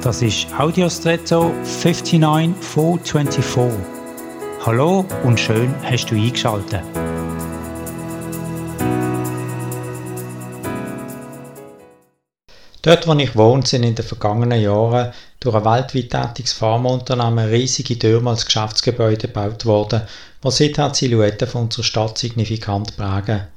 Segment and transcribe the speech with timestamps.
[0.00, 3.84] Das ist Audiostretto 59424.
[4.64, 6.84] Hallo und schön hast du eingeschaltet.
[12.82, 17.98] Dort, wo ich wohne, sind in den vergangenen Jahren durch ein weltweit tätiges Pharmaunternehmen riesige
[17.98, 20.02] Türme als Geschäftsgebäude gebaut worden,
[20.44, 23.48] die seither die Silhouette von unserer Stadt signifikant prägen.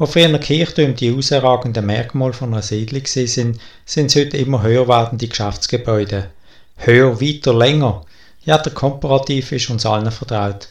[0.00, 4.86] Wo früher Kirchtürme die herausragenden Merkmale von einer Siedlung sind, sind es heute immer höher
[4.86, 6.30] werdende Geschäftsgebäude.
[6.76, 8.04] Höher, weiter, länger.
[8.44, 10.68] Ja, der Komparativ ist uns allen vertraut.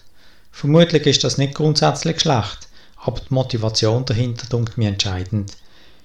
[0.53, 2.69] Vermutlich ist das nicht grundsätzlich schlecht,
[3.03, 5.51] aber die Motivation dahinter dunkt mir entscheidend.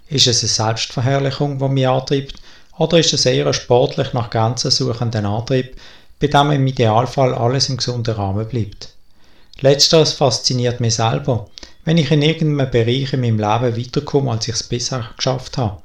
[0.08, 2.34] Ist es eine Selbstverherrlichung, die mich antreibt,
[2.76, 5.76] oder ist es eher ein sportlich nach Grenzen suchender Antrieb,
[6.18, 8.88] bei dem im Idealfall alles im gesunden Rahmen bleibt?
[9.60, 11.46] Letzteres fasziniert mich selber,
[11.84, 15.80] wenn ich in irgendeinem Bereich in meinem Leben weiterkomme, als ich es bisher geschafft habe.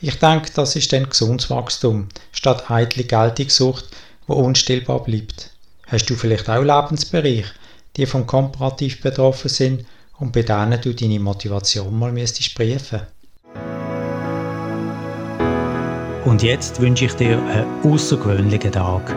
[0.00, 3.86] Ich denke, das ist dann gesundes Wachstum, statt eitle Geltungssucht,
[4.26, 5.50] wo unstillbar bleibt.
[5.86, 7.52] Hast du vielleicht auch Lebensbereiche,
[7.96, 9.86] die vom Komparativ betroffen sind
[10.18, 13.00] und bei denen du deine Motivation mal müsstest prüfen?
[16.24, 19.14] Und jetzt wünsche ich dir einen außergewöhnlichen Tag.